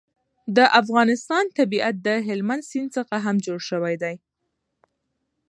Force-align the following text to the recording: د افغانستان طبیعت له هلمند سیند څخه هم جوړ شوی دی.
د 0.55 0.57
افغانستان 0.81 1.45
طبیعت 1.59 1.95
له 2.05 2.13
هلمند 2.27 2.63
سیند 2.69 2.89
څخه 2.97 3.15
هم 3.25 3.35
جوړ 3.45 3.59
شوی 3.69 3.95
دی. 4.03 4.15